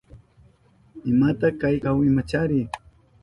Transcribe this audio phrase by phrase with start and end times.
[1.11, 1.99] ¿Imata kayka kahu?
[2.09, 2.59] Imachari.